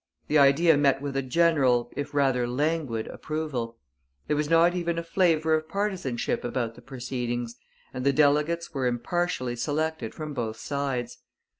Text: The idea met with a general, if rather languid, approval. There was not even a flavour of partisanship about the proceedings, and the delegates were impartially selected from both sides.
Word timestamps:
The 0.29 0.39
idea 0.39 0.77
met 0.77 0.99
with 0.99 1.15
a 1.15 1.21
general, 1.21 1.91
if 1.95 2.11
rather 2.15 2.47
languid, 2.47 3.05
approval. 3.05 3.77
There 4.25 4.35
was 4.35 4.49
not 4.49 4.73
even 4.73 4.97
a 4.97 5.03
flavour 5.03 5.53
of 5.53 5.69
partisanship 5.69 6.43
about 6.43 6.73
the 6.73 6.81
proceedings, 6.81 7.55
and 7.93 8.03
the 8.03 8.11
delegates 8.11 8.73
were 8.73 8.87
impartially 8.87 9.55
selected 9.55 10.15
from 10.15 10.33
both 10.33 10.57
sides. 10.57 11.19